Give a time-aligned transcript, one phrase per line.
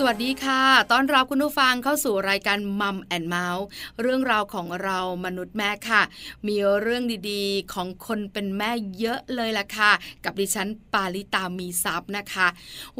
[0.00, 3.64] สวัสดีค่ะต้อนรับคุณผู้ฟังเข้าสู่รายการ Mum and เมาท์
[4.00, 6.02] เรื่องราวของเรามนุษย์แม่ค่ะ
[6.46, 9.92] มีเรื่องดีๆ ของคนเป็นแม่เยอะเลยล่ะค่ะ
[10.24, 12.46] กับดิฉันปาลิตามีซับนะคะ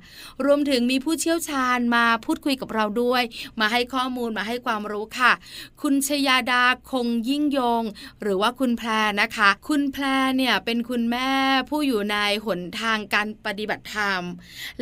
[0.44, 3.22] รวมถึงมีผู้เชี่ยวชาญมาพูดคุยกับเราด้วย
[3.60, 5.32] มาให้ข้อมูลมาให้ความรู้ค่ะ
[5.82, 7.82] คุณชยาดาคงยิ่งยง
[8.22, 8.88] หรือว่าคุณแพร
[9.20, 10.04] นะคะ คุณแพร
[10.36, 11.30] เนี่ยเป็นคุณแม่
[11.70, 14.22] ผู้อยู่ในหนทางการปฏิบัติธรรม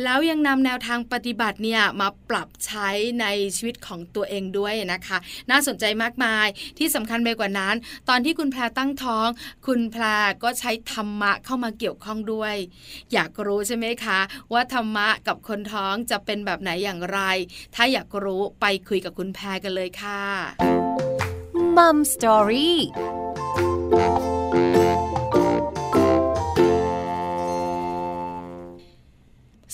[0.03, 2.89] แล้วยังนำแนวทางปฏิบัติเนี่ยมาปรับใช้
[3.21, 5.17] ในชีวิตของตัวเองด้วยนะคะ
[5.49, 7.75] น่าสนใจมากมายที่สำคัญไปกว่านั้น
[8.09, 9.27] ตอนที่คุณแพรตั้งท้อง
[9.67, 10.03] คุณแพร
[10.43, 12.55] ก็ใช้ธรรมะเข้ามาเกี่ยวข้องด้วย
[13.13, 14.19] อยากรู้ใช่ไหมคะ
[14.53, 17.19] ว่าธรรมะกับคนท้องจะเป็นแบบไหนอย่างไร
[17.75, 20.70] ถ้าอยากรู้ไปคุยกับคุณแพรกันเลยค่ะ
[21.77, 22.79] มัมสตอรี่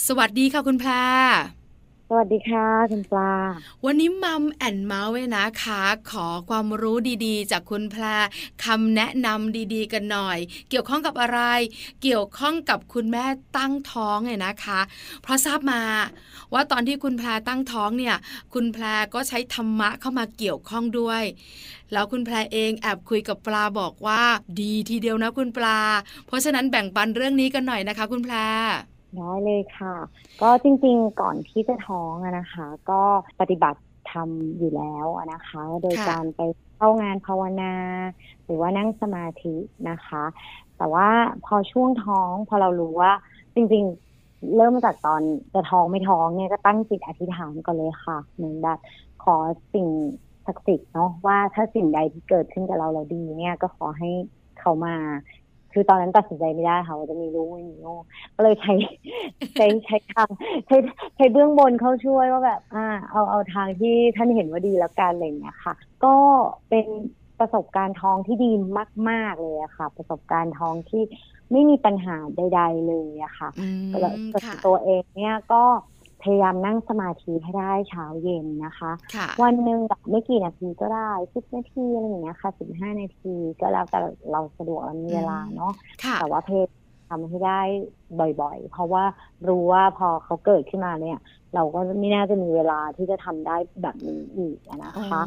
[0.06, 0.92] สวัสดีค่ะคุณแพร
[2.10, 3.34] สวัสดีค่ะคุณปลา
[3.86, 5.82] วันนี้มัมแอนเมาส์เว้นะคะ
[6.12, 8.04] ขอความรู้ดีๆ จากคุณแพร
[8.66, 10.38] คำแนะนำดีๆ กันหน่อย
[10.70, 11.40] เกี่ยวข้องกับอะไร
[12.02, 13.26] เกี่ยวข้องกับคุณแม่
[13.58, 14.80] ตั้งท้องเนี่ยนะคะ
[15.22, 15.82] เพราะทราบมา
[16.54, 18.16] ว่าตอนที่คุณแพรตั้งท้องเนี่ย
[18.54, 21.24] คุณแพรก็ใช้ธรรมะเข้ามาเกี่ยวข้องด้วย
[21.94, 24.22] แล้วคุณแพรเองแอบคุยกับปลาบอกว่า
[24.62, 25.80] ดีทีเดียวนะคุณปลา
[26.28, 28.36] เพราะฉะนั้นแบ่งปันเรื่องนี้กันหน่อยนะคะ คุณแพร
[29.16, 29.96] ได้เลยค่ะ
[30.42, 33.02] ก็จริงๆก่อนที่จะท้องนะคะ ก็
[33.40, 33.80] ปฏิบัติ
[34.12, 36.42] ทำอยู่แล้วนะคะ โดยการไป
[36.76, 37.74] เข้างานภาวนา
[38.46, 39.56] หรือว่านั่งสมาธิ
[39.90, 40.24] นะคะ
[40.78, 41.10] แต่ว่า
[41.46, 43.12] พอช่วงท้องพอเรารู้ว่า
[43.56, 45.22] จริงๆเริ่มจากตอน
[45.54, 48.80] จะท้องไม่ท้องเนี่ยก็ตั้งจิตอธิษฐานก่อนเลยค่ะเหมือนแบบ
[49.24, 49.36] ขอ
[49.74, 49.88] สิ่ง
[50.48, 54.10] ศักดิ์สิทธิ์เนาะว่าถ้าสิ่งใดที่เกิดขึ้นกับเราเราดีเนี่ยก็ขอให้
[54.60, 54.96] เขามา
[55.80, 58.04] คือตอนนั้นตัดสินใจไม่ได้ค่ะว่าจะมีลูกไม่มีลูก
[58.36, 58.74] ก็เลยใช้
[59.56, 60.30] ใช้ใช้ทาง
[60.68, 60.78] ใช้
[61.16, 65.74] ใช้เบื้องบนเขาช่วยว่าแบบ อ่า เอาเอาทางที่ท่านเห็นว่าดีแล้วกันอะไรเงี้ยค่ะ
[66.06, 66.16] ก็
[66.70, 66.86] เป็น
[67.40, 68.52] ประสบการณ์ท้องที่ดี
[69.10, 71.04] มาก ๆ เลยอะค่ะ ประสบการณ์ท้องที่
[71.52, 73.50] ไม่มีปัญหาใด ๆ เลยอะค่ะ
[74.02, 74.16] แล้ว
[74.66, 75.64] ตัวเองเนี่ยก็
[76.22, 78.92] พยายามนั่งสมาธิให้ได้เช้าเย็นนะคะ
[79.44, 84.00] วันหนึ่งแบบไม่กี่นาทีก็ได้สิบนาทีอะไรอย่างเงี้ยค่ะสิบห้านาทีก็แล้วแต่
[84.32, 85.74] เราสะดวกเรามีเวลาเนาะ
[86.20, 86.68] แต่ว่าเพจ
[87.10, 87.62] ทำให้ได้
[88.42, 89.04] บ่อยๆ เพราะว่า
[89.48, 91.20] รู้ว่าพอเขาเกิดขึ้นมาเนี่ย
[91.56, 95.22] เราก็ไม่น่าจะมีเวลาที่จะทำได้แบบนี้อีกนะคะ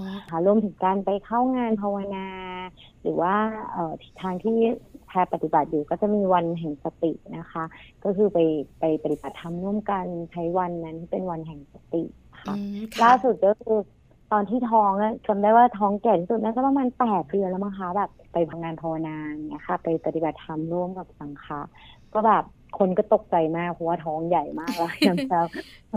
[0.47, 2.27] รวมถึงการไปเข้างานภาวนา
[3.03, 3.35] หรือว่า
[3.73, 4.57] เอ่อทางที่
[5.07, 7.65] แพรปฏิบัติอยู่ก็จะมีวันแห่งสตินะคะ
[8.05, 8.39] ก็คือไป
[8.81, 12.05] ไปปฏิบัติธรรมร่วมกันใช้วันนั้นเป็นวันแห่งสติ
[12.43, 12.55] ค่ะ
[13.03, 13.79] ล่าสุดก็คือ
[14.33, 14.91] ตอนที่ท้อง
[15.27, 19.17] จำได้ว่าท้องแก่ที่สุดนั่นก็ประมาณแปดเดือนแล้วมั้งคะแบบไปทำงานภาวนา
[19.49, 21.61] เนี่ยค่ะ ไปปฏิบัติธรรมร่วมกับสังฆะ
[22.15, 22.45] ก็แบบ
[22.79, 25.41] คนก็ตกใจมากเพราะว่าท้องใหญ่มากเลยยังเช้า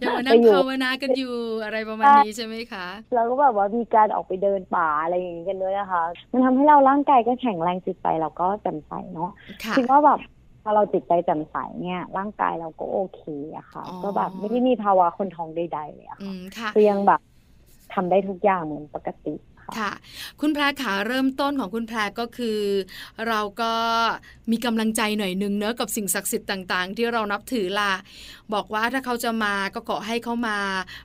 [0.03, 9.31] จะมานั่งภาวนากันอยู่อะไรประมาณนี้ใช่ไหมคะแล้วก็แบบว่ามีการออกไปเดินป่าอะไรอย่างนี้กันด้วยนะคะ มันทำให้เราร่างกายก็แข็งแรงจิตใจเราก็แจ่มใสเนาะ
[9.77, 10.19] คิดว่าแบบ
[10.63, 13.21] พอเราจิตใจแจ่มใสเนี่ย ร่างกายเราก็โอเค
[13.55, 16.19] อะค่ะ ก็แบบไม่ได้มีภาวะคนท้องใดๆเลยอะ
[16.57, 17.21] ค่ะคือยังแบบ
[17.93, 19.35] ทำได้ทุกอย่างเหมือนปกติ
[19.77, 19.91] ค่ะ
[20.41, 22.59] คุณแพรขาเริ่มต้นของคุณแพรก็คือ
[23.27, 23.73] เราก็
[24.51, 27.91] มีกำลังใจหน่อยนึงเนอะกับสิ่งศักดิ์สิทธิ์ต่าง ๆ ที่เรานับถือล่ะ
[28.53, 30.57] บอกว่าถ้าเขาจะมาก็ขอให้เขามา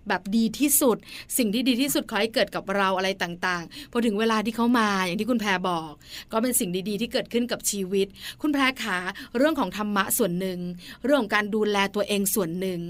[0.08, 0.96] แบบดีที่สุด
[1.38, 5.90] สิ่งที่ดีที่สุดขอให้เกิดกับเราอะไรต่างๆพอถึงเวลาที่เขามาอย่างที่คุณแพรบอก
[6.32, 8.06] ก็เป็นสิ่งดีๆ ที่เกิดขึ้นกับชีวิต
[8.42, 8.98] คุณแพรขา
[9.36, 10.58] เรื่องของธรรมะส่วนหนึ่ง
[11.04, 12.80] เรื่องของการดูแลตัวเองส่วนหนึ่ง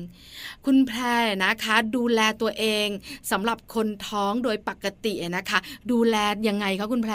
[0.67, 1.01] คุณแพร
[1.45, 2.87] นะคะดูแลตัวเอง
[3.31, 5.59] สำหรับคนท้องโดยปกตินะคะ
[5.91, 6.17] ดูแล
[6.49, 7.15] ยังไงคะคุณแพร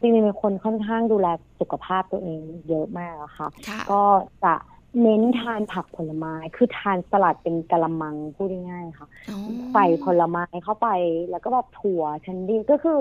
[0.00, 1.26] จริงๆเป็นคนค่อนข้างดูแล
[1.60, 4.04] สุขภาพตัวเองเยอะมากอะค่ะค่ะ ก็
[4.44, 4.54] จะ
[5.00, 9.36] เน้นทานผักผลไม้ คือทานสลัดเป็นกะละมังพูดง่ายๆค่ะอ๋อ
[9.72, 10.86] ใส่ผลไม้เข้าไป
[11.30, 12.92] แล้วก็แบบถั่วชันดีก็คือ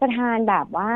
[0.00, 0.88] จะทานแบบว่า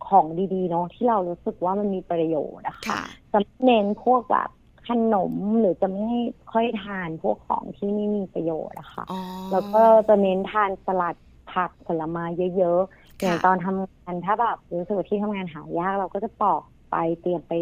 [0.00, 3.00] ของดีๆเนาะที่เรารู้สึกว่ามันมีประโยชน์นะคะค่ะ
[3.32, 4.48] จะไม่เน้นพวกแบบ
[4.88, 6.16] ขนมหรือจะไม่
[6.52, 9.16] ค่อยทานพวกของที่ไม่มีประโยชน์อะค่ะอ๋อ
[9.50, 11.14] แล้วก็จะเน้นทานสลัด
[11.48, 17.52] ผักผลไม้เยอะๆอย่างค่ะตอนทำงานถ้าแบบรู้สึกว่าที่ทำงานหายากเราก็จะปอกไปเตรียมไป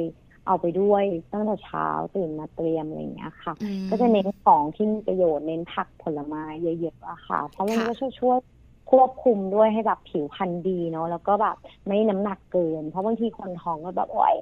[0.48, 8.38] เอาไปด้วยตั้งแต่เช้าตื่นมาเตรียมอะไรอย่างเงี้ยค่ะอืมก็จะเน้นของที่มีประโยชน์เน้นผักผลไม้เยอะๆอะค่ะ เพราะมันค่ะก็ช่วยช่วย
[8.90, 11.56] ควบคุมด้วยให้แบบผิวพรรณดีเนาะแล้วก็แบบ
[11.86, 14.36] ไม่น้ำหนักเกิน เพราะบางทีคนท้องก็แบบโอ๊ย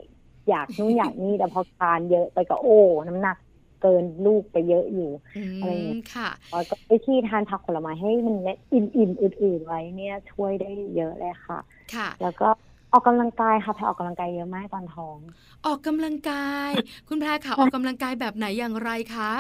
[0.48, 2.78] อยากนู่นอยากนี่แต่พอทานเยอะไปก็โอ้
[3.08, 3.36] น้ำหนัก
[3.82, 8.36] เกินลูกไปเยอะอยู่อือะไรอย่างเงี้มยค่ะแล้วก็วิธีทานผักผลไม้ให้มัน
[8.72, 11.58] อิ่มๆอื่นๆไว้เนี่ยช่วยได้เยอะเลยค่ะ
[11.92, 12.48] ค่ะ แล้วก็
[12.96, 15.18] ออกกำลังกายค่ะแพรออกกำลังกายเยอะมากตอนท้อง
[15.66, 16.70] ออกกำลังกาย
[17.08, 19.32] คุณแพรขาออกกำลังกายแบบไหนอย่างไรคะ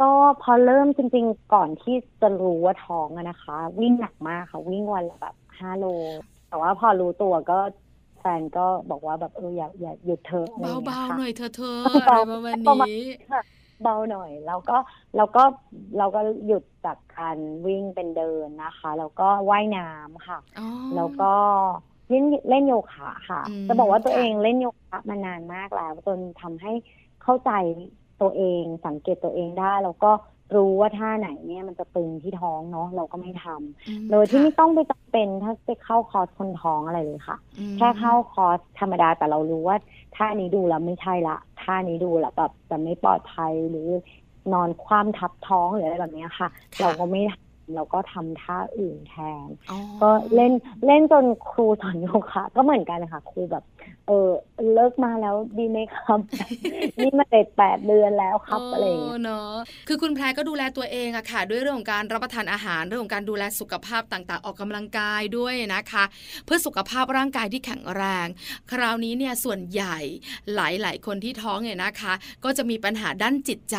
[0.00, 0.10] ก็
[0.42, 5.86] พอเริ่มจริงๆก่อนที่จะรู้ว่าท้องอะนะคะ วิ่งหนักมากค่ะ วิ่งวันละแบบห้าโล
[6.48, 7.58] แต่ว่าพอรู้ตัวก็
[8.20, 13.00] แฟนก็บอกว่าแบบเอออย่าอย่าหยุดเถอะอะไรอย่งเบางี้ยค่ะๆหน่อยเธอะเธอเบาอะไรประมาณประมาณนี้
[13.82, 14.76] เบาหน่อย แล้วก็
[15.16, 15.42] เราก็
[15.98, 21.34] เราก็หยุดจากการวิ่งเป็นเดินนะคะ แล้วก็ว่ายน้ำค่ะอ๋อแล้วก็
[22.08, 26.72] เล่นเล่นโยคะค่ะอืมจะบอกว่าตัวค่ะเองเล่นโยคะมานานมากแล้ว จนทำให้
[27.22, 27.50] เข้าใจ
[28.20, 30.12] ตัวเองสังเกตตัวเองได้ แล้วก็
[30.56, 39.76] รู้ว่าท่าไหนเนี่ยมันจะตึงที่ท้องเนาะเราก็ไม่ทำอืมโดยที่ค่ะไม่ต้องไปจำเป็นถ้าไปเข้าคอร์สคนท้องอะไรเลยค่ะอืมแค่เข้าคอร์สธรรมดาแต่เรารู้ว่า
[40.16, 43.88] ท่านี้ดูแล้วไม่ใช่ละท่านี้ดูแล้วแบบจะไม่ปลอดภัยหรือ
[44.52, 49.14] นอนคว่ำทับท้องหรืออะไรแบบเนี้ยค่ะค่ะ เราก็ไม่ทำเราก็ทำท่าอื่นแท
[49.46, 50.52] นอ๋อก็เล่น
[50.86, 53.64] เล่นจนครูสอนโยคะก็เหมือนกันนะคะครูแบบ
[54.08, 54.30] เออ
[54.74, 56.20] เลิกมาแล้วดีไหมครับ
[56.98, 59.54] นี่มาเด็ดแปดเดือนแล้วครับอะไรอย่างเงี้ยเนาะ
[59.88, 66.04] คือคุณแพรก็ดูแลตัวเองอะค่ะ ด้วยเรื่องของการรับประทานอาหารเรื่องของการดูแลสุขภาพต่างๆ ออกกำลังกายด้วยนะคะ
[66.44, 68.26] เพื่อสุขภาพร่างกายที่แข็งแรง
[68.72, 69.98] คราวนี้เนี่ยส่วนใหญ่
[70.54, 72.12] หลายๆคนที่ท้องเนี่ยนะคะ
[72.44, 73.78] ก็จะมีปัญหาด้านจิตใจ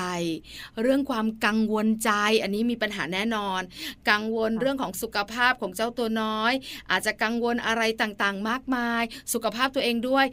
[0.81, 2.11] เรื่องความกังวลใจ
[2.43, 3.61] อันนี้มีปัญหาแน่นอน
[4.10, 6.54] กังวลค่ะเรื่องของสุขภาพของเจ้าตัวน้อย
[6.92, 10.25] อาจจะกังวลอะไรต่างๆ มากมาย สุขภาพตัวเองด้วย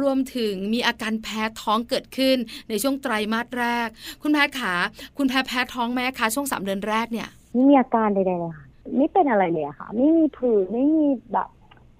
[0.00, 2.36] รวมถึงมีอาการแพ้ท้องเกิดขึ้น
[2.68, 3.88] ในช่วงไตรมาสแรก
[4.22, 4.74] คุณแพ้ขา
[5.18, 8.66] คุณแพ้แพ้ท้องไหมคะช่วงสามเดือนแรกเนี่ยไม่มีอาการใดๆเลยค่ะ
[8.96, 11.48] ไม่เป็นอะไรเลยอะค่ะ ไม่มีผื่นไม่มีแบบ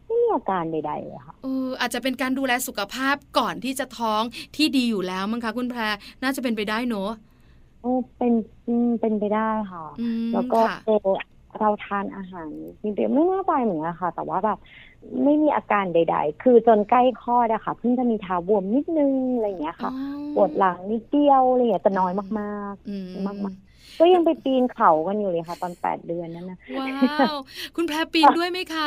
[0.07, 4.23] ไม่มีอาการใดๆเลยค่ะเอออาจจะเป็นการดูแลสุขภาพก่อนที่จะท้อง
[4.57, 5.81] ที่ดีอยู่แล้วมั้งคะคุณแพร
[6.23, 7.11] น่าจะเป็นไปได้เนอะ
[7.83, 8.33] โอ้เป็น
[8.71, 9.41] อืมเป็นไปได้
[9.71, 10.93] ค่ะ อืมแล้วก็ค่ะ เออ
[11.59, 12.53] เราทานอาหาร
[12.83, 14.59] จริงๆไม่แน่ใจเหมือนกันค่ะ แต่ว่าแบบ
[15.25, 26.89] ไม่มีอาการใด ๆ คือจนใกล้คลอดอะค่ะเพิ่งจะมีเท้าบวมนิดนึงอะไรอย่างเงี้ยค่ะอ๋อปวดหลังนิดเดียวอะไรอย่างเงี้ยแต่น้อยมาก อืมๆมาก ๆ ก็ยังไปปีนเขากันอยู่เลยค่ะ ตอนแปดเดือนนั้นนะว้า
[27.31, 27.33] ว
[27.77, 28.85] คุณแพรปีนด้วยไหมคะ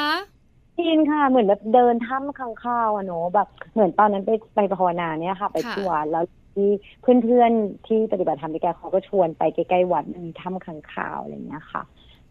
[0.77, 6.63] ปีนค่ะ เหมือนแบบเดินถ้ำข้างข้าวอะเนาะแบบเหมือนตอนนั้นไปไปภาวนาเนี่ยค่ะ ไปค่ะ ทัวร์แล้ว ที่
[7.01, 11.83] เพื่อนๆที่ปฏิบัติธรรมด้วยกันเขาก็ชวนไปใกล้ๆวัดมันมีถ้ำข้างข้าวอะไรอย่างเงี้ยค่ะ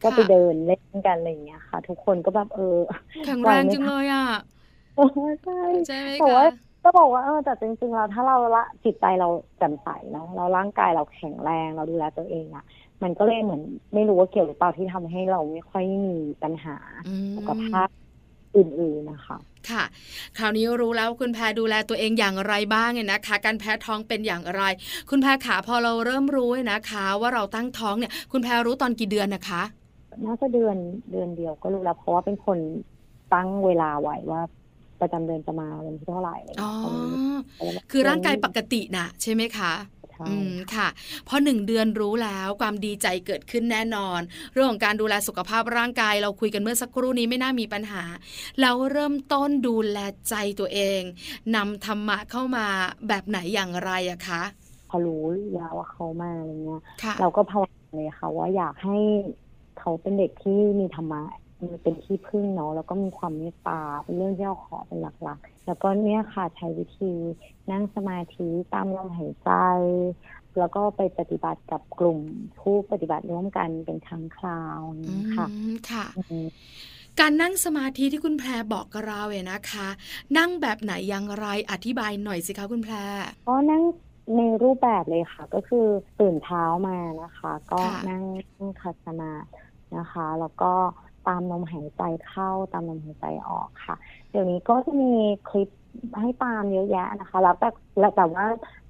[0.02, 2.62] ก็ไปเดินเล่นกันอะไรอย่างเงี้ยค่ะ ทุกคนก็แบบเออ
[3.22, 4.24] แข็งแรงจังเลยอะ
[4.94, 5.04] เออ
[5.42, 5.52] ใช่
[5.86, 6.44] ใช่ไหมแต่คะว่า
[6.82, 9.26] ก็บอกว่าเออแต่จริงๆเราถ้าเราละจิตใจเรา
[9.58, 12.62] แจ่มใสเนาะเราร่างกายเราแข็งแรงเราดูแลตัวเองอะ
[13.02, 13.62] มันก็เลยเหมือน
[13.94, 16.72] ไม่รู้ว่าเกี่ยวหรือเปล่าที่ทำให้เราไม่ค่อยมีปัญหา
[17.04, 17.88] อืมสุขภาพ
[18.56, 19.38] อื่นๆนะคะ
[19.70, 19.84] ค่ะ
[20.38, 24.62] คราวนี้รู้แล้วคุณแพรดูแลตัวเองอย่างไรบ้างเนี่ยนะคะ การแพ้ท้องเป็นอย่างไร
[25.10, 29.62] คุณแพรขาพอเราเริ่มรู้เนี่ยนะคะ ว่าเราตั้งท้องเนี่ย คุณแพรรู้ตอนกี่เดือนนะคะ
[30.26, 30.76] น่าจะเดือน
[31.10, 32.58] เดือนเดียวก็รู้แล้วเพราะว่าเป็นคน
[33.30, 34.40] ตั้งเวลาไว้ว่า
[35.00, 36.82] ประจำเดือนจะมาวันที่เท่าไหร่อะไรอย่างอ๋อเงี้ย
[37.90, 40.88] คือร่างกายปกตินะใช่ไหมคะใช่ อืมค่ะ
[41.28, 44.20] พอหนึ่งเดือนรู้แล้วความดีใจเกิดขึ้นแน่นอน
[44.52, 48.02] เรื่องของการดูแลสุขภาพร่างกาย เราคุยกันเมื่อสักครู่นี้ไม่น่ามีปัญหา
[48.60, 51.00] แล้วเริ่มต้นดูแลใจตัวเอง
[51.56, 52.66] นำธรรมะเข้ามา
[53.08, 54.42] แบบไหนอย่างไรอะคะ
[54.90, 55.22] พอรู้
[55.54, 58.98] แล้วว่าเขามาอะไรเงี้ยค่ะเราก็ภาวนาเลยค่ะว่าอยากให้
[59.78, 61.22] เขาเป็นเด็กที่มีธรรมะ
[61.62, 67.12] มีเป็นที่พึ่งเนาะแล้วก็มีความเมตตาเป็นเรื่องที่เราขอเป็นหลักๆ แล้วก็เนี่ยค่ะใช้วิธี
[67.70, 69.50] นั่งสมาธิตามลมหายใจ
[70.58, 72.18] แล้วก็ไปปฏิบัติกับกลุ่ม
[72.60, 76.48] ผู้ปฏิบัติร่วมกันเป็นครั้งคราวนี้ค่ะอืมค่ะอืม
[77.20, 79.88] การนั่งสมาธิที่คุณแพรบอกกับเราเนี่ยนะคะ
[80.38, 82.94] นั่งแบบไหนอย่างไรอธิบายหน่อยสิคะคุณแพร
[83.48, 83.82] ก็นั่ง
[84.36, 85.86] ในรูปแบบเลยค่ะ ก็คือ
[86.20, 88.22] ตื่นเช้ามานะคะ ก็ค่ะนั่ง
[88.56, 89.46] นั่งคัสมาธิ
[89.96, 90.72] นะคะ แล้วก็
[91.28, 93.96] ตามลมหายใจเข้าตามลมหายใจออกค่ะ
[94.30, 95.12] เดี๋ยวนี้ก็จะมี
[95.48, 95.68] คลิป
[96.20, 98.44] ให้ตามเยอะแยะนะคะ แล้วแต่แล้วแต่ว่า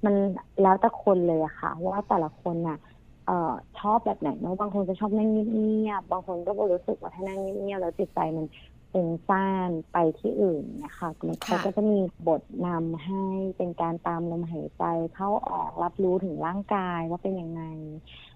[0.04, 0.14] มัน
[0.62, 2.78] แล้วแต่คนเลยอะค่ะ ว่าแต่ละคนน่ะ
[3.26, 8.46] เอ่อชอบแบบไหนเนอะบางคนจะชอบนั่งเงียบๆบางคนก็รู้สึกว่าถ้านั่งเงียบๆแล้วจิตใจมัน
[8.92, 11.98] เป็นซ่านไปที่อื่นนะคะมันเขาก็จะมี
[12.28, 13.24] บทนำให้
[13.56, 14.84] เป็นการตามลมหายใจ
[15.14, 17.62] เข้าออกรับรู้ถึงร่างกายว่าเป็นยังไง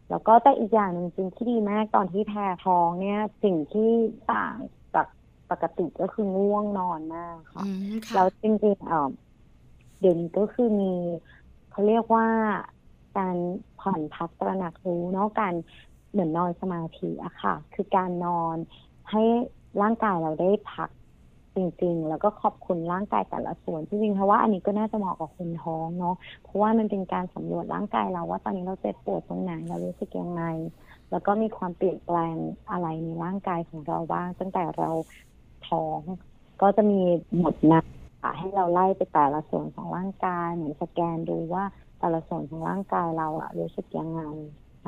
[0.09, 3.83] แล้วก็แต่อีกอย่างหนึ่งจริงที่ดีมากตอนที่แพ้ท้องเนี่ย สิ่งที่
[4.27, 4.57] ต่าง
[4.93, 5.07] จาก
[5.49, 8.97] ปกติก็คือง่วงนอนมากค่ะอืมค่ะแล้วจริงๆเอ่อ
[9.99, 10.87] เดี๋ยวนี้ก็คือมี
[11.69, 12.27] เขาเรียกว่า
[13.15, 13.37] การ
[13.77, 15.55] ผ่อนพักตระหนักรู้เนาะการ
[16.11, 18.59] เหมือนนอนสมาธิอะค่ะ คือการนอน
[19.11, 19.19] ให้
[19.81, 20.91] ร่างกายเราได้พัก
[21.57, 30.43] จริง ๆ แล้วก็ขอบคุณร่างกายแต่ละส่วนจริงๆเพราะว่าอันนี้ก็น่าจะเหมาะกับคนท้องเนาะเพราะว่ามันเป็นการสำรวจร่างกายเราว่าตอนนี้เราเจ็บปวดตรงไหนเรารู้สึกยังไง
[31.11, 32.37] แล้วก็มีความเปลี่ยนแปลง
[32.71, 34.91] อะไรในร่างกายของเราบ้างตั้งแต่เรา
[35.69, 36.01] ท้อง
[36.63, 37.01] ก็จะมี
[37.39, 37.83] หมดนะ
[38.39, 41.65] ให้เราไล่ไปแต่ละส่วนของร่างกายเหมือนสแกนดูว่า
[41.99, 44.23] แต่ละส่วนของร่างกายเราอะรู้สึกยังไง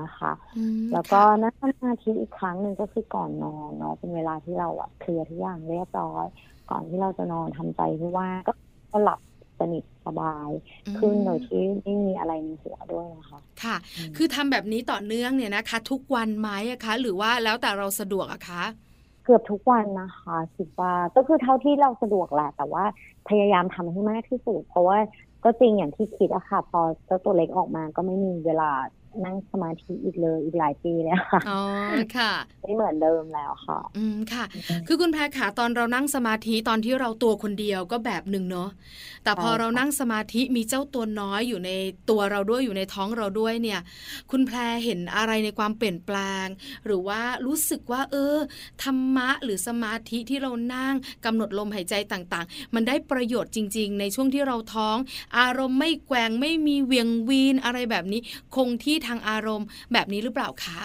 [0.00, 6.26] นะคะอืมแล้วก็ค่ะนั่งสมาธิอีกครั้งหนึ่งก็คือก่อนนอนเนาะเป็นเวลาที่เราอะเคลียร์ทุกอย่างเรียบร้อย
[6.70, 8.52] ก่อนที่เราจะนอนทำใจที่ว่างก็
[8.92, 9.20] ก็หลับ
[9.58, 10.50] สนิทสบาย
[10.98, 13.76] ขึ้นโดยที่ไม่มีอะไรในหัวด้วยนะคะค่ะ
[14.12, 18.62] มคือทำแบบนี้ต่อเนื่องเนี่ยนะคะ ทุกวันไหมอะคะ หรือว่าแล้วแต่เราสะดวกอะคะ
[19.24, 22.84] เกือบทุกวันนะคะคิดว่าก็คือเท่าที่เราสะดวกแหละแต่ว่า
[23.28, 24.98] พยายามทำให้มากที่สุด เพราะว่า
[25.44, 28.70] ก็จริงอย่างที่คิดอะค่ะ พอเจ้าตัวเล็กออกมาก็ไม่มีเวลา
[29.24, 31.60] นั่งสมาธิอีกเลยอีกหลายปีเลยค่ะอ๋อ
[32.16, 34.44] ค่ะไม่เหมือนเดิมแล้วค่ะ อืมค่ะ
[34.86, 38.70] คือคุณแพรขาตอนเรานั่งสมาธิตอนที่เราตัวคนเดียวก็แบบหนึ่งเนาะ
[39.24, 41.70] แต่พอใช่ค่ะเรานั่งสมาธิมีเจ้าตัวน้อยอยู่ใน
[42.10, 43.80] ตัวเราด้วยอยู่ในท้องเราด้วยเนี่ย
[44.30, 46.46] คุณแพรเห็นอะไรในความเปลี่ยนแปลง
[46.84, 48.36] หรือว่ารู้สึกว่า เออ
[48.82, 54.96] ธรรมะหรือสมาธิที่เรานั่งกำหนดลมหายใจต่างๆ มันได้ประโยชน์จริง ๆ ในช่วงที่เราท้อง
[55.38, 58.20] อารมณ์ไม่แกว่งไม่มีเวียงวีนอะไรแบบนี้
[58.56, 60.80] คงที่ทางอารมณ์แบบนี้หรือเปล่าคะ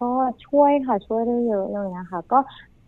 [0.00, 0.10] ก็
[0.46, 2.38] ช่วยค่ะช่วยได้เยอะเลยนะคะ ก็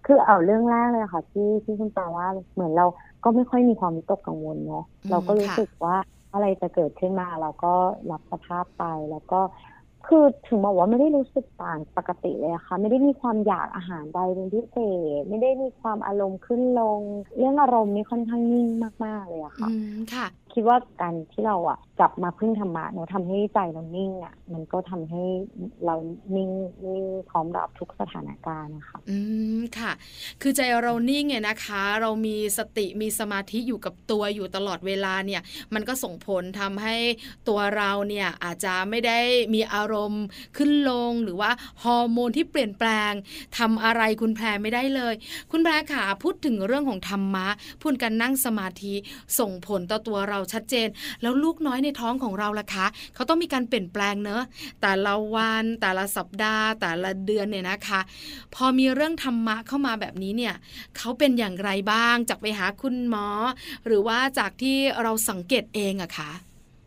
[0.07, 2.87] คือเอาเรื่องแรกเลยค่ะที่ที่คุณปาว่าเหมือนเรา
[3.25, 5.97] ก็ไม่ค่อยมีความวิตกกังวลเนาะอืมเราก็รู้ค่ะสึกว่า
[6.33, 7.75] อะไรจะเกิดขึ้นมาเราก็
[8.11, 9.41] รับสภาพไปแล้วก็
[10.07, 14.77] คือถึงบอกว่าไม่ได้รู้สึกต่างปกติเลยอะค่ะ ไม่ได้มีความอยากอาหารใดเป็นพิเศ
[15.19, 17.01] ษ ไม่ได้มีความอารมณ์ขึ้นลง
[17.39, 18.69] เรื่องอารมณ์นี่ค่อนข้างนิ่ง
[19.05, 25.25] มาก ๆ เลยอะค่ะ อืมค่ะ คิดว่าการที่เราอะกลับมาพึ่งธรรมะเนอะทำให้ใจเรานิ่งอะ มันก็ทำให้
[25.85, 25.95] เรา
[26.37, 26.51] นิ่ง
[26.85, 29.19] นิ่งพร้อมรับทุกสถานการณ์นะคะอื
[29.59, 29.93] มค่ะ
[30.43, 35.43] คือใจเรานิ่งเนี่ยนะคะ เรามีสติมีสมาธิอยู่กับตัวอยู่ตลอดเวลาเนี่ย
[35.75, 36.97] มันก็ส่งผลทำให้
[37.49, 39.19] ตัวเราเนี่ยอาจจะไม่ได้
[39.55, 40.25] มีอารมณ์
[40.57, 41.51] ขึ้นลงหรือว่า
[41.83, 43.13] ฮอร์โมนที่เปลี่ยนแปลง
[43.59, 45.15] ทำอะไรคุณแพรไม่ได้เลย
[45.51, 47.49] คุณแพรขาพูดถึงเรื่องของธรรมะ
[47.83, 48.95] พูดกันนั่งสมาธิ
[49.39, 50.89] ส่งผลต่อตัวเราชัดเจน
[51.23, 54.43] แล้วลูกน้อยในท้องของเราล่ะคะเขาต้องมีการเปลี่ยนแปลงเนอะ
[54.83, 58.01] แต่ละวันแต่ละสัปดาห์ แต่ละเดือนเนี่ยนะคะ
[58.55, 60.55] พอมีเรื่องธรรมะเข้ามาแบบนี้เนี่ย
[60.97, 63.27] เขาเป็นอย่างไรบ้างจากไปหาคุณหมอ
[63.87, 66.31] หรือว่าจากที่เราสังเกตเองอะคะ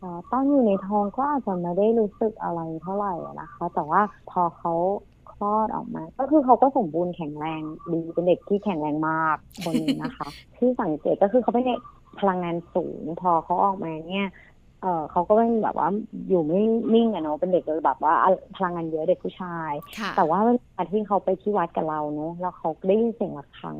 [0.02, 4.72] อ๋อตอนอยู่ในท้องก็อาจจะไม่ได้รู้สึกอะไรเท่าไหร่นะคะ แต่ว่าพอเขา
[5.32, 11.80] คลอดออกมา ก็คือเขาก็สมบูรณ์แข็งแรงดีเป็นเด็กที่แข็งแรงมากคนหนึงนะคะ ที่สังเกตก็คือเขาเป็นเด็ก
[12.20, 14.28] พลังงานสูง พอเขาออกมาเนี่ย
[14.82, 15.88] เออเขาก็เป็นแบบว่า
[16.28, 16.60] อยู่ไม่
[16.94, 18.14] นิ่งอะเนาะเป็นเด็กแบบว่า
[18.56, 23.76] พลังงานเยอะเด็กผู้ชายค่ะแต่ว่าเวลาที่เขาไปที่วัดกับเราเนาะแล้วเขาได้ยินเสียงะระฆัง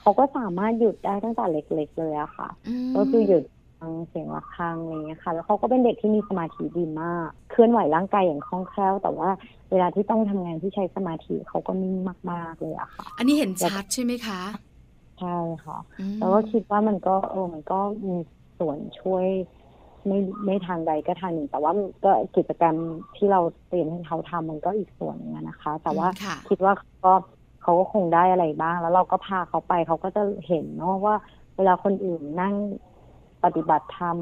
[0.00, 2.48] เขาก็สามารถหยุดได้ตั้งแต่เล็กๆเลยอะค่ะ
[2.92, 3.44] มก็คือหยุด
[3.80, 9.28] ฟังเสียงะระฆังอะไรเงี้ยค่ะ แล้วเขาก็เป็นเด็กที่มีสมาธิดีมาก เคลื่อนไหวร่างกายอย่างคล่องแคล่ว แต่ว่า
[9.70, 11.96] เวลาที่ต้องทำงานที่ใช้สมาธิเขาก็นิ่ง
[12.30, 14.40] มากๆเลยอะค่ะ อันนี้เห็นชัดใช่ไหมคะ
[15.20, 18.16] ใช่ค่ะอืมแล้วก็คิดว่ามันก็เออมันก็มี
[18.58, 19.26] ส่วนช่วย
[20.06, 22.76] ไม่ไม่ทางใดก็ทางหนึ่ง แต่ว่ามันก็กิจกรรม
[23.16, 26.72] ที่เราเตรียมให้เขาทำมันก็อีกส่วนหนึงอะนะคะ แต่ว่าค่ะคิดว่า
[27.04, 27.12] ก็
[27.62, 31.16] เขาก็คงได้อะไรบ้าง แล้วเราก็พาเขาไปเขาก็จะเห็นเนาะว่า
[31.56, 32.54] เวลาคนอื่นนั่ง
[33.44, 34.16] ปฏิบัติธรรม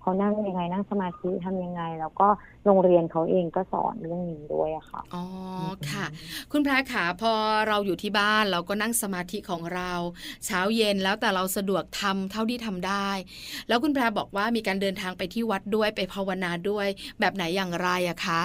[0.00, 2.28] เขานั่งยังไงนั่งสมาธิทำยังไง แล้วก็
[2.64, 5.24] โรงเรียนเขาเองก็สอนเรื่องนี้ด้วยอะค่ะอ๋อ
[5.90, 6.06] ค่ะ
[6.52, 7.32] คุณแพรขาพอ
[7.68, 9.92] เราอยู่ที่บ้านเราก็นั่งสมาธิของเรา
[10.46, 13.10] เช้าเย็นแล้วแต่เราสะดวกทำเท่าที่ทำได้
[13.68, 16.86] แล้วคุณแพรบอกว่ามีการเดินทางไปที่วัดด้วยไปภาวนาด้วย
[17.20, 18.42] แบบไหนอย่างไรอะคะ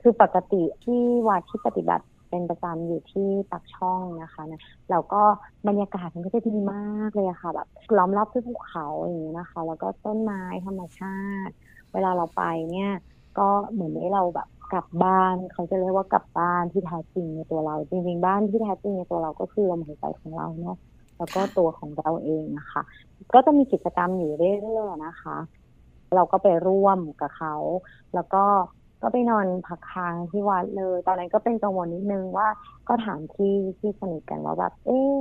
[0.00, 4.60] คือปกติที่วัดที่ปฏิบัติ เป็นประจำอยู่ที่ปักช่องนะคะนะ
[4.90, 5.22] เราก็
[5.68, 11.54] บรรยากาศมันก็จะดีมากเลยค่ะแบบล้อมรอบด้วยภูเขาอย่างนี้นะคะ แล้วก็ต้นไม้ธรรมชาติ
[11.92, 12.90] เวลาเราไปเนี่ย
[13.38, 20.76] ก็เหมือนให้เราแบบกลับบ้านเขาจะเรียกว่ากลับบ้านที่แท้จริงในตัวเรา จริงๆบ้านที่แท้จริงในตัวเราก็คือลมหายใจของเราเนาะ
[21.18, 22.82] แล้วก็ตัวของเราเองนะคะ
[23.34, 25.36] ก็จะมีกิจกรรมอยู่เรื่อยๆนะคะ
[26.14, 27.54] เราก็ไปร่วมกับเขา
[28.14, 28.44] แล้วก็
[29.04, 32.48] ก็ไปนอนพักค้างที่วัดเลย ตอนนั้นก็เป็นกังวลนิดนึงว่า
[32.88, 35.12] ก็ถามที่ที่สนิทกันว่าแบบเออ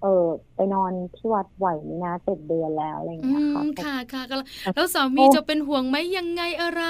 [0.00, 0.08] เออ
[0.54, 4.34] ไปนอนที่วัดไหวไหมนะเจ็ดเดือนแล้วอะไรอย่างอืเงี้ยค่ะมค่ะค่ะก็
[4.74, 6.82] แล้วสามีจะเป็นห่วงไหมยังไงอะไร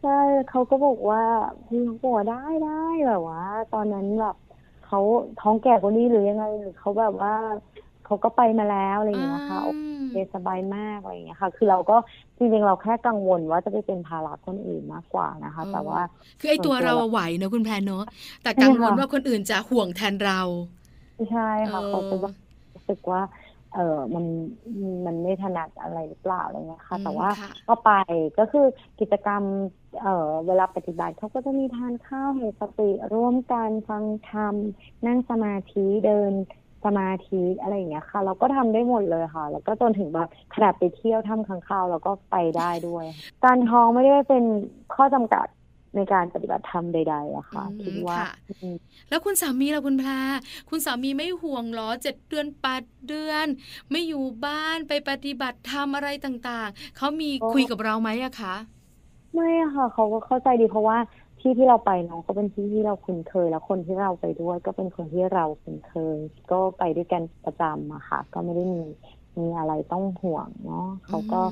[0.00, 0.10] ใช่
[0.46, 1.20] เขาก็บอกว่า
[1.66, 2.70] พี่เขาบอกว่าได้ได้
[3.06, 3.38] แบบว่า
[3.70, 4.34] ตอนนั้นแบบ
[4.80, 4.98] เขา
[5.36, 7.32] ท้องแก่กว่านี้หรือยังไงหรือเขาแบบว่า
[8.06, 9.68] เขาก็ไปมาแล้วอะไรอย่างเงี้ยค่ะโอ
[10.08, 11.94] เคสบายมากอะไรอย่างเงี้ยค่ะ คือเราก็
[12.38, 16.00] จริงๆเราแค่กังวลว่าจะไปเป็นภาระคนอื่นมากกว่านะคะ แต่ว่า
[16.40, 18.04] คือไอ้ตัวส่วนตัวเราอะไหวเนอะคุณแพรเนอะ
[18.42, 20.40] แต่กังวลใช่ค่ะว่าคนอื่นจะห่วงแทนเรา
[21.16, 22.30] ไม่ใช่ค่ะเออเขาจะว่า
[22.74, 23.20] รู้สึกว่า
[23.70, 23.80] เออ
[24.14, 24.24] มัน
[25.06, 27.88] มันไม่ถนัดอะไรหรือเปล่าอะไรเงี้ยค่ะ แต่ว่าค่ะก็ไป
[28.36, 28.60] ก็คือ
[28.98, 29.44] กิจกรรม
[29.98, 30.08] เอ่อ
[30.46, 32.82] เวลาปฏิบัติเขาก็จะมีทานข้าวให้สติ
[33.12, 34.56] ร่วมกันฟังธรรม
[35.06, 36.32] นั่งสมาธิเดิน
[36.84, 43.04] สมาธิอะไรอย่างเงี้ยค่ะ เราก็ทำได้หมดเลยค่ะ แล้วก็จนถึงแบบขนาดไปเที่ยวถ้ำค้างคาวเราก็ไปได้ด้วย
[43.44, 44.44] การท้องไม่ได้เป็น
[44.94, 45.46] ข้อจำกัด
[45.96, 48.76] ในการปฏิบัติธรรมใดๆอะค่ะอืมคิดว่าค่ะอืม
[49.08, 50.10] แล้วคุณสามีล่ะคุณแพร
[50.70, 53.46] คุณสามีไม่ห่วงเหรอเจ็ดเดือนแปดเดือน
[53.90, 58.54] ไม่อยู่บ้านไปปฏิบัติธรรมอะไรต่างๆ เขามีคุยกับเราไหมอะคะ
[59.34, 60.98] ไม่อะค่ะเขาก็เข้าใจดีเพราะว่า
[61.46, 66.18] ที่ที่เราไปน้องก็เป็นที่ที่เราคุ้นเคย แล้วคนที่เราไปด้วยก็เป็นคนที่เราคุ้นเคย
[66.50, 68.84] ก็ไปด้วยกันประจำอะค่ะ ก็ไม่ได้มี
[69.38, 71.42] มีอะไรต้องห่วงเนาะเขาก็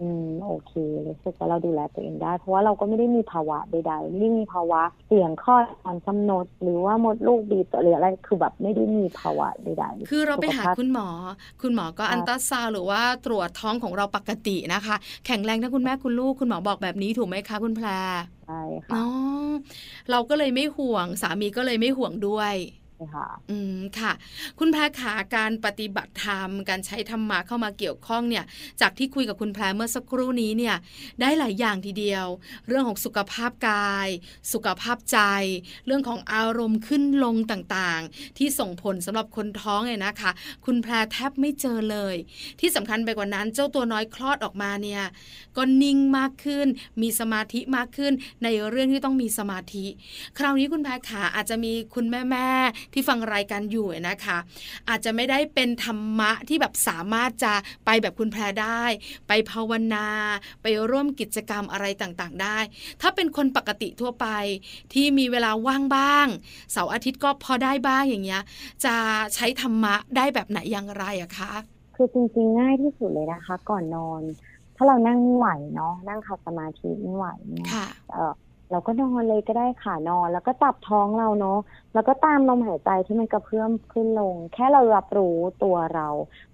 [0.00, 0.72] อืมอืมโอเค
[1.08, 11.08] รู้สึกว่าเราดูแลตัวเองได้ เพราะว่าเราก็ไม่ได้มีภาวะใดๆไม่ได้มีภาวะเสี่ยงข้อดอ่อนกำหนด หรือว่ามดลูกบีบหรืออะไรคือแบบไม่ได้มีภาวะใดๆคือเราไปหาสุขภพคุณหมอ
[11.62, 17.88] คุณหมอก็ค่ะอันตราซาวด์หรือว่าตรวจท้องของเราปกตินะคะ แข็งแรงทั้งคุณแม่คุณลูกคุณหมอบอกแบบนี้ถูกไหมคะคุณแพร
[18.46, 19.04] ใช่ค่ะอ๋อ
[20.10, 22.79] เราก็เลยไม่ห่วงสามีก็เลยไม่ห่วงด้วยใช่
[23.14, 24.12] ค่ะอืมค่ะ
[24.58, 28.44] คุณแพรขาการปฏิบัติธรรมการใช้ธรรมะเข้ามาเกี่ยวข้องเนี่ย
[28.80, 30.76] จากที่คุยกับคุณแพรเมื่อสักครู่นี้เนี่ย
[31.20, 32.26] ได้หลายอย่างทีเดียว
[32.68, 34.08] เรื่องของสุขภาพกาย
[34.52, 35.18] สุขภาพใจ
[35.86, 40.30] เรื่องของอารมณ์ขึ้นลงต่างๆ ที่ส่งผลสำหรับคนท้องเนี่ยนะคะ
[40.66, 42.14] คุณแพรแทบไม่เจอเลย
[42.60, 45.02] ที่สำคัญไปกว่านั้นเจ้าตัวน้อยคลอดออกมาเนี่ย
[45.56, 46.66] ก็นิ่งมากขึ้น
[47.02, 49.86] มีสมาธิมากขึ้นในเรื่องที่ต้องมีสมาธิ
[50.38, 54.38] คราวนี้คุณแพรขาอาจจะมีคุณแม่ๆที่ฟังรายการอยู่นะคะ
[54.88, 57.52] อาจจะไม่ได้เป็นธรรมะที่แบบสามารถจะ
[57.86, 58.82] ไปแบบคุณแพรได้
[59.28, 60.08] ไปภาวนา
[60.62, 62.58] ไปร่วมกิจกรรมอะไรต่างๆ ได้
[63.00, 64.26] ถ้าเป็นคนปกติทั่วไป
[64.92, 66.26] ที่มีเวลาว่างบ้าง
[66.72, 68.42] เสาร์อาทิตย์ก็พอได้บ้างอย่างเงี้ย
[68.84, 68.94] จะ
[69.34, 71.52] ใช้ธรรมะได้แบบไหนอย่างไรอะคะ
[71.96, 74.22] คือจริงๆง่ายที่สุดเลยนะคะ ก่อนนอน
[74.76, 77.86] ถ้าเรานั่งไม่ไหวเนาะนั่งขัดสมาธิไม่ไหวเนี่ยค่ะ
[78.70, 81.58] เออเราก็นอนเลยก็ได้ค่ะนอน แล้วก็จับท้องเราเนาะ
[81.94, 86.08] แล้วก็ตามลมหายใจที่มันกระเพื่อมขึ้นลง แค่เรารับรู้ตัวเรา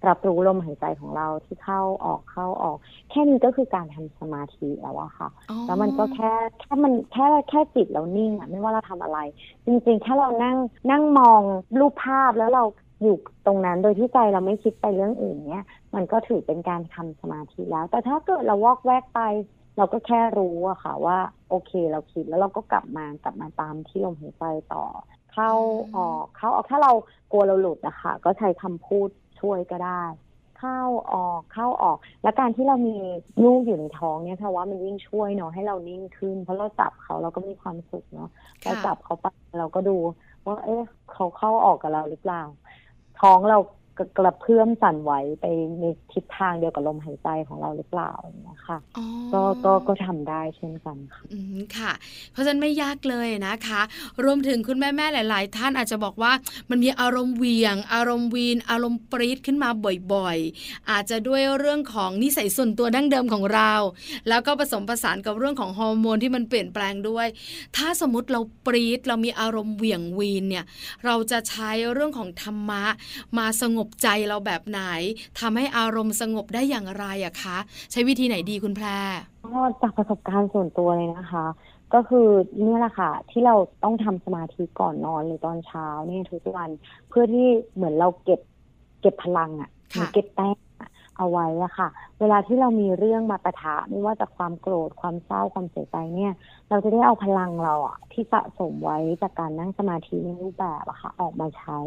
[0.08, 2.76] รับรู้ลมหายใจของเราที่เข้าออกเข้าออก
[3.10, 9.18] แค่นี้ก็คือการทำสมาธิแล้วอะค่ะอ๋อแล้วมันก็แค่แค่มันแค่แค่จิตเรานิ่งอะไม่ว่าเราทำอะไร
[9.66, 10.56] จริงๆแค่เรานั่ง
[10.90, 11.42] นั่งมอง
[11.80, 12.64] รูปภาพแล้วเรา
[13.02, 19.20] อยู่ตรงนั้นโดยที่ใจเราไม่คิดไปเรื่องอื่นเนี่ยมันก็ถือเป็นการทำสมาธิแล้ว แต่ถ้าเกิดเราวอกแวกไป
[19.76, 21.18] เราก็แค่รู้อะค่ะว่า
[21.50, 24.84] โอเคเราคิดแล้วเราก็กลับมากลับมาตามที่ลมหายใจต่อ
[25.32, 25.52] เข้า
[25.96, 26.92] ออกเข้าออกถ้าเรา
[27.32, 29.08] กลัวเราหลุดอะค่ะก็ใช้คำพูด
[29.40, 30.04] ช่วยก็ได้
[30.58, 30.80] เข้า
[31.12, 32.96] ออกเข้าออก และการที่เรามี
[33.44, 38.28] ลูกอยู่ในท้องเนี่ยเพราะว่ามันยิ่งช่วยเนาะให้เรานิ่งขึ้น เพราะเราจับเขาเราก็มีความสุขเนาะ
[38.62, 39.26] เราค่ะจับเขาไป
[39.58, 39.96] เราก็ดู
[40.46, 42.42] ว่าเอ๊ะเขาเข้าออกกับเราหรือเปล่า
[43.20, 43.58] ท้องเรา
[43.98, 45.44] กระกระเพื่อมสั่นไหวไป
[45.80, 51.92] ในทิศทางเดียวกับลมหายใจของเราหรือเปล่าอย่างเงี้ยค่ะอ๋อก็ก็ก็ทำได้เช่นกันค่ะอืมค่ะ
[52.32, 53.80] เพราะฉะนั้นไม่ยากเลยนะคะ
[54.24, 56.32] รวมถึงคุณแม่ๆหลาย ๆ ท่านอาจจะบอกว่า
[56.70, 59.70] มันมีอารมณ์เหวียง อารมณ์วีน อารมณ์ปรี๊ดขึ้นมา
[60.12, 63.72] บ่อย ๆ อาจจะด้วยเรื่องของนิสัยส่วนตัวดั้งเดิมของเรา
[64.28, 67.26] แล้วก็ผสมผสานกับเรื่องของฮอร์โมนที่มันเปลี่ยนแปลงด้วย
[67.76, 70.64] ถ้าสมมติเราปรี๊ดเรามีอารมณ์เหวี่ยงวีนเนี่ย
[71.04, 72.84] เราจะใช้เรื่องของธรรมะ
[73.38, 74.80] มาสงบบใจเราแบบไหน
[75.40, 77.58] ทำให้อารมณ์สงบได้อย่างไรอะคะ
[77.92, 78.86] ใช้วิธีไหนดีคุณแพร
[79.44, 81.46] ก็จากประสบการณ์ส่วนตัวเลยนะคะ
[81.94, 82.28] ก็คือ
[82.62, 86.70] เนี่ยแหละค่ะ ที่เราต้องทำสมาธิก่อนนอนหรือตอนเช้าเนี่ยทุกวัน
[87.08, 88.40] เพื่อที่เหมือนเราเก็บ
[89.00, 91.88] เก็บพลังอะ่ะค่ะเก็บแต้มอะเอาไว้อะค่ะ
[92.20, 96.32] เวลาที่เรามีเรื่องมาปะทะไม่ว่าจากความโกรธความเศร้าความเสียใจเนี่ย
[96.68, 101.80] เราจะได้เอาพลังเราอะที่สะสมไว้จากการนั่งสมาธิในรูปแบบอะค่ะ ออกมาใช้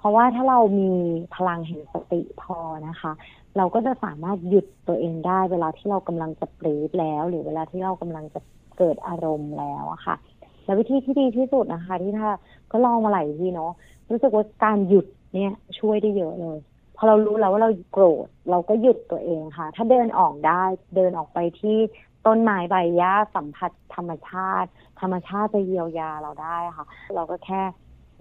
[0.00, 0.92] เพราะว่าถ้าเรามี
[1.34, 2.58] พลังแห่งสติพอ
[2.88, 3.12] นะคะ
[3.56, 8.40] เราก็จะสามารถหยุดตัวเองได้ เวลาที่เรากำลังจะปรีดแล้ว หรือเวลาที่เรากำลังจะ
[8.78, 10.16] เกิดอารมณ์แล้วอะค่ะ
[10.64, 12.28] แล้ววิธีที่ดีที่สุดนะคะ ที่ถ้า
[12.72, 13.72] ก็ลองมาหลายทีเนาะ
[14.10, 16.58] รู้สึกว่าการหยุดเนี่ยช่วยได้เยอะเลย
[16.96, 20.62] พอเรารู้แล้วว่าเราโกรธเราก็หยุดตัวเองค่ะ ถ้าเดินออกได้
[20.96, 21.78] เดินออกไปที่
[22.26, 24.68] ต้นไม้ใบหญ้าสัมผัสธรรมชาติ
[25.00, 27.62] ธรรมชาติจะเยียวยาเราได้ค่ะ เราก็แค่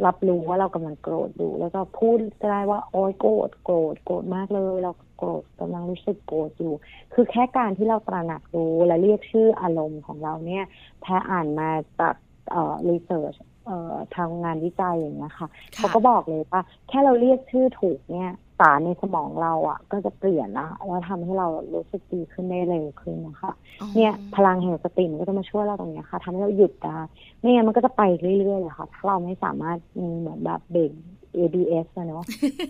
[0.05, 6.73] รับรู้ว่าเรากำลังโกรธอยู่ แล้วก็พูดก็ได้ว่าโอ๊ยโกรธโกรธโกรธมากเลย เราโกรธกำลังรู้สึกโกรธอยู่
[7.13, 10.63] คือแค่การที่เราตระหนักรู้และเรียกชื่ออารมณ์ของเราเนี่ย
[11.01, 12.15] แพ้อ่านมาจาก
[12.51, 13.35] เอ่อรีเสิร์ช
[13.65, 26.97] เอ่อทางงานวิจัยอย่างเงี้ยค่ะเขาก็บอกเลยว่าแค่เราเรียกชื่อถูกเนี่ย สารในสมองเราอะ ก็จะเปลี่ยนละแล้วทำให้เรารู้สึกดีขึ้นได้เร็วขึ้นนะคะอ๋อเนี่ยพลังแห่งสติมันก็จะมาช่วยเราตรงเนี้ยค่ะทำให้เราหยุดได้
[27.39, 28.01] ไม่งั้นมันก็จะไป
[28.39, 30.91] เรื่อยๆเลยค่ะถ้าเราไม่สามารถมีเหมือนแบบเบรก
[31.37, 32.23] ABS อะเนาะ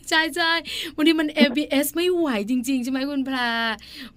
[0.09, 0.51] ใช่ใช่
[0.95, 3.37] วันนี้มัน ABS ไม่ไหวจริง ๆ ใช่ไหมคุณแพร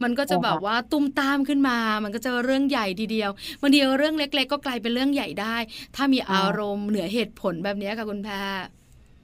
[0.02, 3.30] มันก็จะใช่ค่ะแบบว่าตุ้มตามขึ้นมา มันก็จะเรื่องใหญ่ทีเดียว
[3.60, 5.56] บางทีเรื่องเล็ก ๆ ก็กลายเป็นเรื่องใหญ่ได้
[5.96, 8.34] ถ้ามีอารมณ์เหนือเหตุผลแบบนี้ค่ะคุณแพร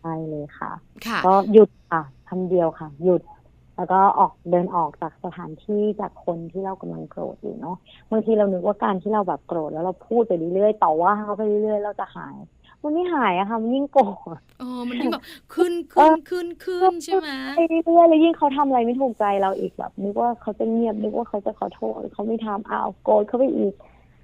[0.01, 0.71] ใช่เลยค่ะ
[1.07, 3.23] ค่ะ ก็หยุดค่ะ คำเดียวค่ะ หยุด
[3.77, 7.77] แล้วก็ออกเดินออกจากสถานที่จากคนที่เรากำลังโกรธอยู่เนาะ
[8.11, 12.37] บางทีเรานึกว่าการที่เราแบบโกรธแล้วเราพูดไปเรื่อยๆต่อว่าเขาไปเรื่อยๆเราจะหาย
[12.83, 15.23] มันไม่หายอะค่ะมันยิ่งโกรธโอ้มันยิ่งแบบ
[15.55, 23.75] ขึ้นขึ้นขึ้นขึ้นใช่ไหมไปเรื่อยๆแล้วยิ่งเขาทำอะไรไม่ถูกใจเราอีกแบบนึกว่าเขาจะเงียบนึกว่าเขาจะขอโทษเขาไม่ทำอ้าวโกรธเขาไปอีก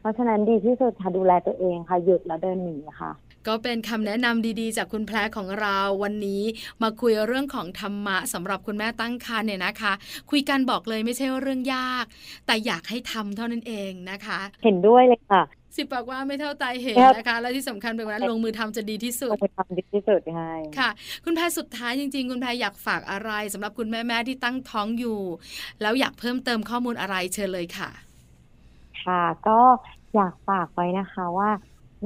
[0.01, 3.11] เพราะฉะนั้นดีที่สุดค่ะดูแลตัวเองค่ะ หยุดแล้วเดินหนีค่ะ
[3.49, 6.43] ก็เป็นคำแนะนำดีๆ จากคุณแพรของเราวันนี้
[6.83, 9.93] มาคุยเรื่องของธรรมะสำหรับคุณแม่ตั้งครรภ์เนี่ยนะคะ
[10.31, 12.05] คุยกันบอกเลยไม่ใช่เรื่องยาก
[12.47, 15.43] แต่อยากให้ทำเท่านั้นเองนะคะ เห็นด้วยเลยค่ะ
[15.77, 20.91] สิบปากว่าไม่เท่าตายเห็นครับนะคะ และที่สำคัญเป็นว่าลงมือทำจะดีที่สุต้ดองไปทำดีที่สุดให้ค่ะ
[21.25, 25.21] คุณแพรสุดท้ายจริง ๆ คุณแพรอยากฝากอะไรสำหรับคุณแม่ๆที่ตั้งท้องอยู่
[25.83, 27.91] แล้วอยากเพิ่มเติมข้อมูลอะไรเชิญเลยค่ะ
[29.05, 29.61] ค่ะ ก็
[30.15, 31.51] อยากฝากไว้นะคะว่า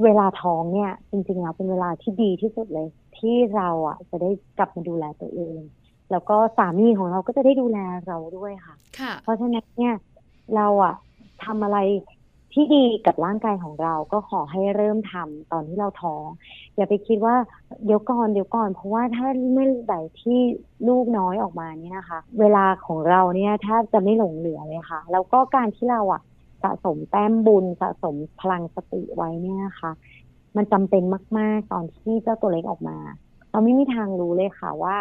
[0.03, 5.59] เวลาท้องเนี่ย จริงๆแล้วเป็นเวลาที่ดีที่สุดเลย ที่เราอะจะได้กลับมาดูแลตัวเอง
[6.11, 9.95] แล้วก็สามีของเราก็จะได้ดูแลเราด้วยค่ะ ค่ะ เพราะฉะนั้นเนี่ย
[10.55, 10.95] เราอะ
[11.43, 11.77] ทำอะไร
[12.53, 16.23] ที่ดีกับร่างกายของเราก็ขอให้เริ่มทำตอนที่เราท้อง
[16.75, 17.35] อย่าไปคิดว่า
[17.85, 20.39] เดี๋ยวก่อนเดี๋ยวก่อน เพราะว่าถ้าเมื่อไหร่ที่
[20.87, 26.21] ลูกน้อยออกมาเนี่ยนะคะ เวลาของเราเนี่ยแทบจะไม่หลงเหลือเลยค่ะ แล้วก็การที่เราอะ
[26.63, 29.91] สะสมแต้มบุญสะสมพลังสติไว้เนี่ยนะคะ
[30.55, 31.03] มันจำเป็น
[31.39, 32.97] มาก ๆ ตอนที่เจ้าตัวเล็กออกมา
[33.51, 34.95] เราไม่มีทางรู้เลยค่ะว่า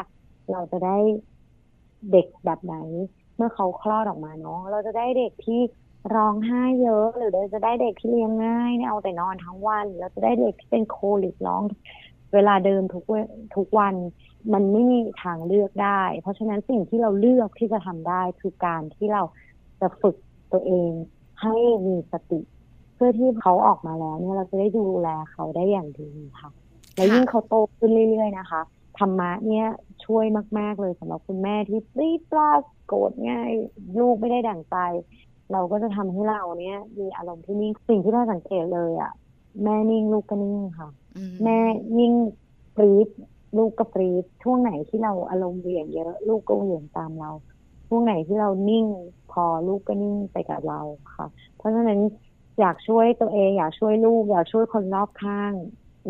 [0.52, 0.96] เราจะได้
[2.12, 2.76] เด็กแบบไหน
[3.36, 5.60] เมื่อเขาคลอดออกมาเนาะเราจะได้เด็กที่
[6.14, 11.62] ร้องไห้เยอะ หรือเราจะได้เด็กที่เลี้ยงง่ายเนี่ยเอาแต่นอนทั้งวันเราจะได้เด็กที่เป็นโคลิกร้อง
[12.34, 13.04] เวลาเดิมทุก
[13.56, 13.94] ทุกวัน
[14.52, 19.22] มันไม่มีทางเลือกได้ เพราะฉะนั้นสิ่งที่เราเลือกที่จะทำได้คือการที่เรา
[19.80, 20.16] จะฝึก
[20.52, 20.90] ตัวเอง
[21.40, 21.54] ให้
[21.86, 22.40] มีสติ
[22.94, 26.50] เพื่อที่เขาออกมาแล้วเนี่ยเราจะได้ดูแลเขาได้อย่างดีค่ะ
[26.94, 28.60] แล้วยิ่งเขาโตขึ้นเรื่อยๆนะคะ
[28.98, 29.66] ธรรมะเนี่ย
[30.04, 30.24] ช่วย
[30.58, 33.50] มาก ๆ เลยสำหรับคุณแม่ที่ปรีดปราดโกรธง่าย
[33.98, 34.76] ลูกไม่ได้ดั่งใจ
[35.52, 39.12] เราก็จะทำให้เราเนี่ยมีอารมณ์ที่นิ่งสิ่งที่เราสังเกตเลยอะ่ะ
[39.62, 41.58] แม่นิ่งลูกก็นิ่งค่ะอืแม่
[41.98, 42.12] ยิ่ง
[42.76, 43.08] ปรีด
[43.56, 47.30] ลูกก็ปรีดช่วงไหนที่เราอารมณ์เหวี่ยงเยอะ ลูกก็เหวี่ยงตามเรา
[47.88, 48.86] ช่วงไหนที่เรานิ่ง
[49.32, 50.80] พอลูกก็นิ่งไปกับเรา
[51.16, 52.00] ค่ะ เพราะฉะนั้น
[52.60, 55.52] อยากช่วยตัวเอง อยากช่วยลูก อยากช่วยคนรอบข้าง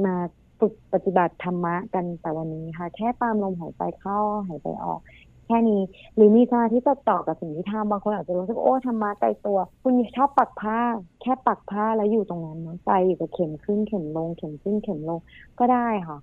[0.04, 0.14] มา
[0.60, 5.00] ฝึกปฏิบัติธรรมะกันแต่วันนี้ค่ะ แค่ตามลมหายใจเข้าหายใจออก
[5.46, 5.82] แค่นี้
[6.14, 10.78] หรือมีสมาธิจดจ่อกับสิ่งที่ทำบางคนอาจจะรู้สึกโอ้ธรรมะไกลตัว คุณชอบปักผ้า
[11.20, 15.18] แค่ปักผ้าแล้วอยู่ตรงนั้นเนาะใจอยู่กับเข็มขึ้นเข็มลง เข็มขึ้นเข็มลง
[15.58, 16.18] ก็ได้ค่ะ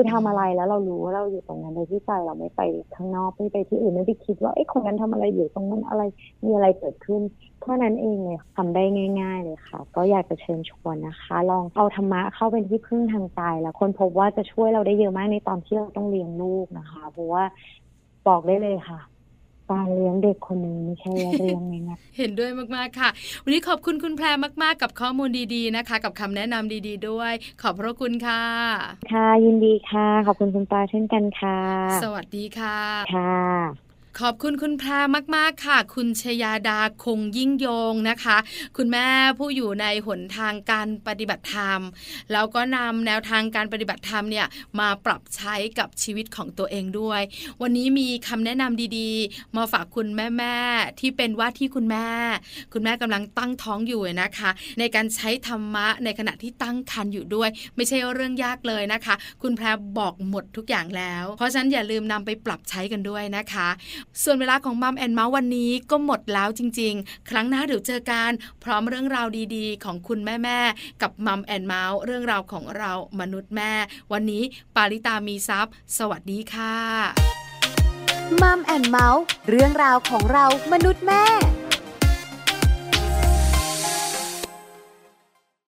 [0.00, 2.60] คือทำอะไรแล้วเรารู้ว่าเราอยู่ตรงนั้นโดยที่ใจเราไม่ไป
[2.94, 6.02] ข้างนอกไม่ไปที่อื่นไม่ไปคิดว่าเอ้คนนั้นทำอะไรอยู่ตรงนั้นอะไร
[6.44, 7.22] มีอะไรเกิดขึ้น
[7.62, 8.82] เท่านั้นเองเลยทำได้
[9.20, 17.44] ง่าย ๆ เลยค่ะ ก็อยากจะเชิญชวนนะคะ ลองเอาธรรมะเข้าเป็นที่พึ่งทางใจแล้วคนพบว่าจะช่วยเราได้เยอะมากในตอนที่เราต้องเลี้ยงลูกนะคะ เพราะว่า
[18.26, 19.17] บอกได้เลยค่ะ
[19.70, 23.08] การเลี้ยงเด็กคนหนึ่งไม่ใช่เรื่องง่ายเห็นด้วยมากๆค่ะ
[23.44, 24.26] วันนี้ขอบคุณคุณแพร
[24.62, 31.60] มาก ๆ กับข้อมูลดีๆนะคะ กับคำแนะนำดี ๆ ด้วย ขอบพระคุณค่ะๆค่ะยินดีค่ะ ขอบคุณคุณปาเช่นกันค่ะ
[32.02, 32.78] สวัสดีค่ะ
[33.14, 33.87] ค่ะ
[34.22, 34.90] ขอบคุณคุณแพร
[35.36, 38.36] มากๆค่ะ คุณชยาดาคงยิ่งยงนะคะ
[38.76, 39.06] คุณแม่
[39.38, 41.80] ผู้อยู่ในหนทางการปฏิบัติธรรม
[42.32, 44.46] แล้วก็นำแนวทางการปฏิบัติธรรมเนี่ย
[44.80, 47.22] มาปรับใช้กับชีวิตของตัวเองด้วย
[47.62, 52.06] วันนี้มีคำแนะนำดีๆ มาฝากคุณแม่ๆที่เป็นว่าที่คุณแม่
[52.72, 59.66] คุณแม่กำลังตั้งท้องอยู่นะคะ ในการใช้ธรรมะในขณะที่ตั้งครรภ์อยู่ด้วย ไม่ใช่เรื่องยากเลยนะคะ คุณแพร
[59.98, 63.68] บอกหมดทุกอย่างแล้ว เพราะฉะนั้นอย่าลืมนำไปปรับใช้กันด้วยนะคะ
[64.22, 68.30] ส่วนเวลาของมัมแอนเมาส์วันนี้ก็หมดแล้วจริง ๆ ครั้งหน้าเดี๋ยวเจอกัน
[68.64, 73.72] พร้อมเรื่องราวดีๆ ของคุณแม่ๆกับมัมแอนเมาส์เรื่องราวของเรามนุษย์แม่
[74.12, 74.42] วันนี้
[74.76, 76.76] ปาริตามีซัพ์สวัสดีค่ะ
[78.42, 81.24] มัมแอนเมาส์เรื่องราวของเรามนุษย์แม่